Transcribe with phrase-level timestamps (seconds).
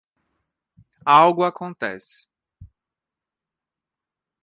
[1.05, 2.25] Algo acontece